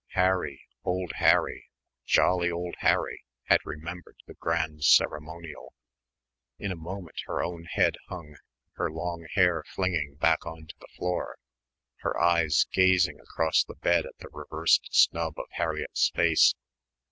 [0.13, 1.69] Harry, old Harry,
[2.07, 5.75] jolly old Harry had remembered the Grand Ceremonial.
[6.57, 8.37] In a moment her own head hung,
[8.77, 11.37] her long hair flinging back on to the floor,
[11.97, 16.55] her eyes gazing across under the bed at the reversed snub of Harriett's face.